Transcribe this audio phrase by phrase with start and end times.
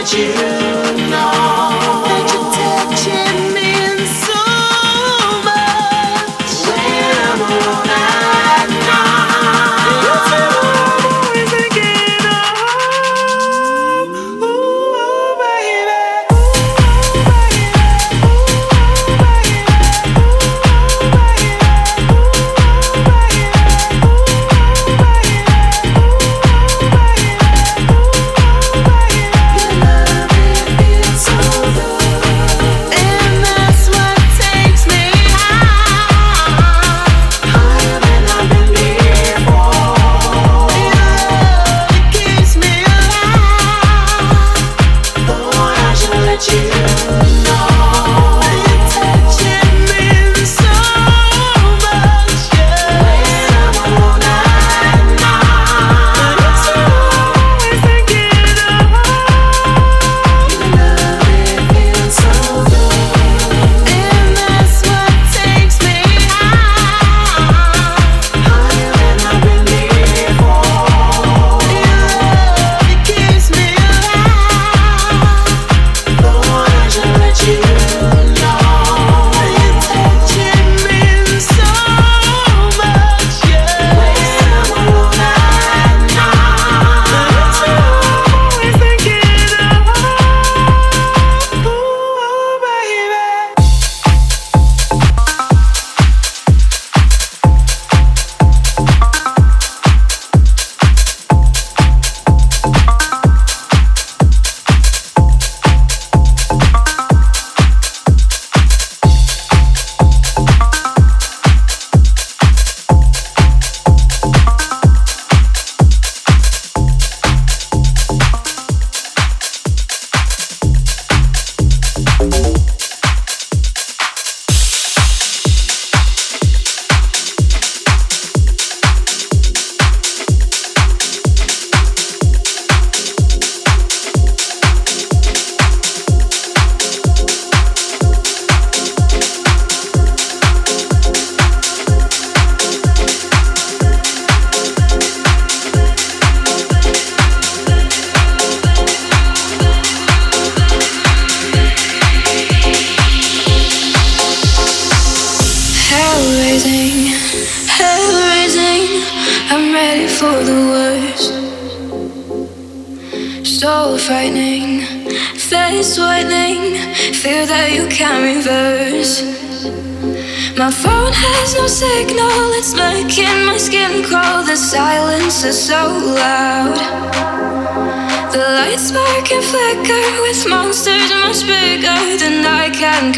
[0.00, 1.79] let you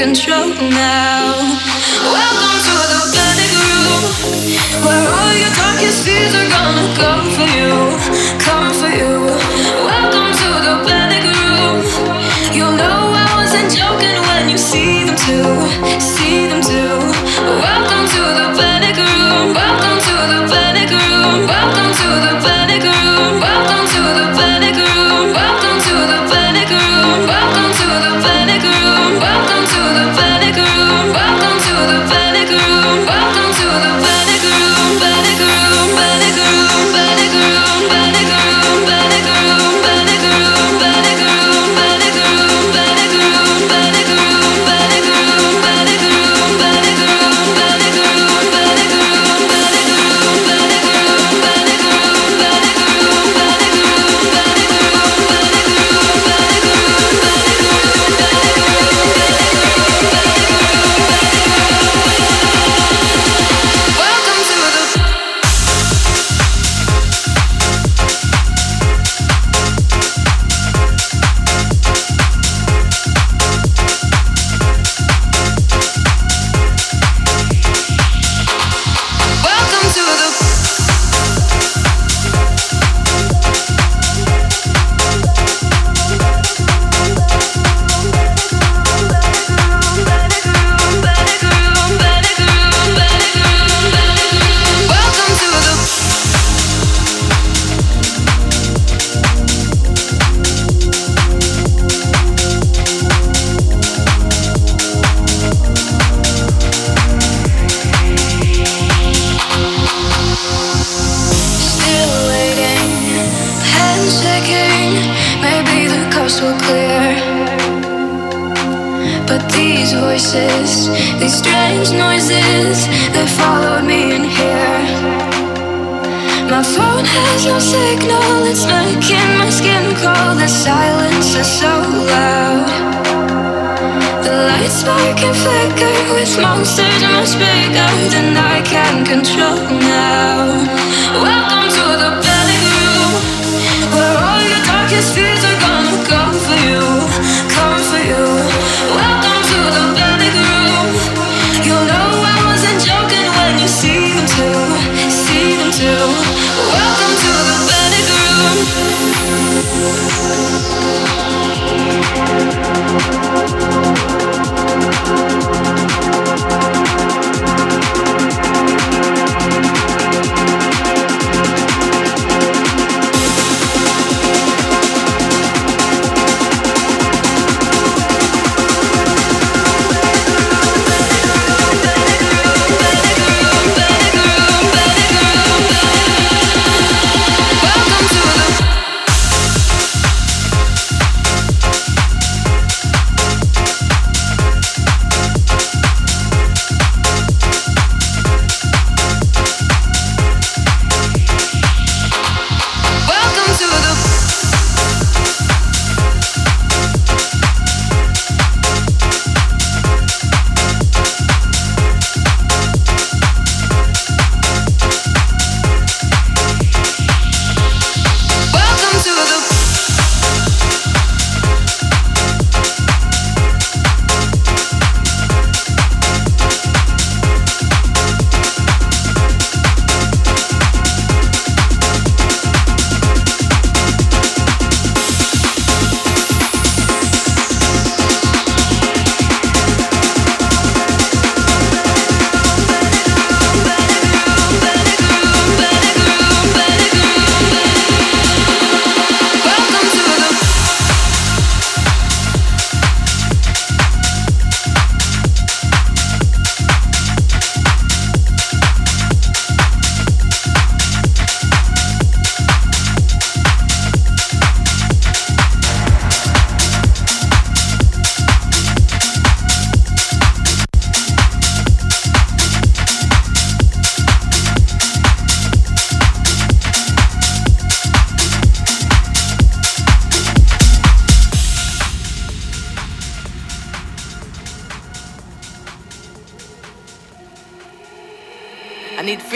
[0.03, 1.02] control now.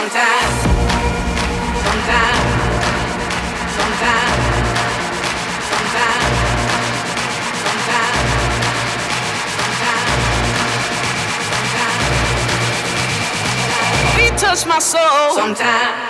[0.00, 0.70] Sometimes,
[14.66, 15.34] my soul.
[15.34, 16.09] Sometimes.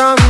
[0.00, 0.29] some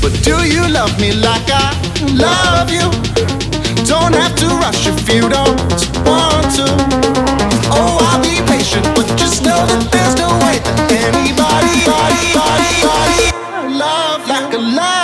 [0.00, 1.74] But do you love me like I
[2.14, 3.08] love you?
[3.88, 5.58] don't have to rush if you don't
[6.04, 6.66] want to.
[7.72, 12.72] Oh, I'll be patient, but just know that there's no way that anybody, body, body,
[12.84, 14.97] body, love like a love.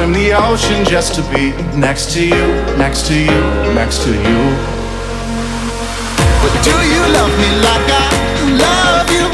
[0.00, 2.46] Swim the ocean just to be next to you,
[2.78, 3.40] next to you,
[3.74, 4.40] next to you?
[6.42, 8.08] But do you love me like I
[8.64, 9.26] love you?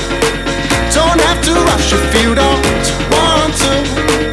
[0.93, 2.65] Don't have to rush if you don't
[3.13, 4.26] want to.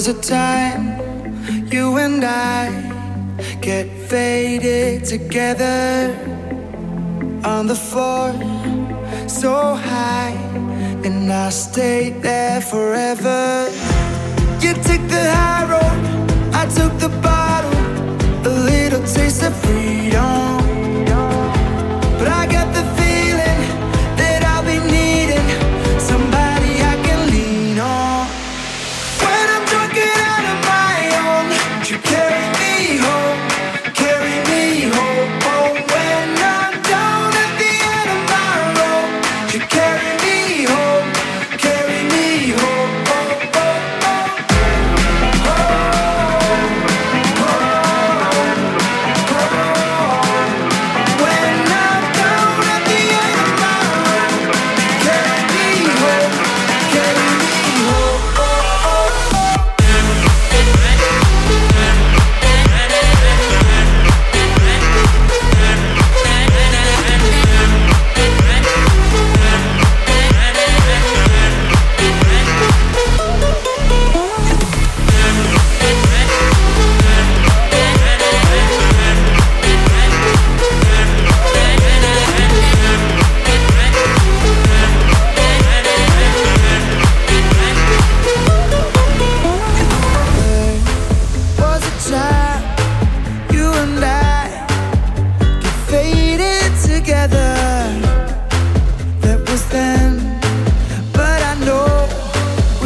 [0.00, 0.86] Was a time
[1.70, 2.70] you and I
[3.60, 6.16] get faded together
[7.44, 8.32] on the floor
[9.28, 10.38] so high,
[11.04, 13.68] and I stayed there forever.
[14.64, 16.00] You took the high road,
[16.54, 17.78] I took the bottle,
[18.50, 19.99] a little taste of freedom.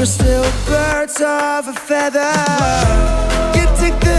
[0.04, 2.30] We're still birds of a feather.
[3.54, 4.13] Get take the